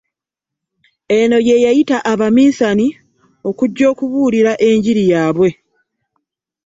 [1.17, 2.87] Eno y'eyayita abaminsani
[3.49, 5.49] okujja okubuulira enjiri yaabwe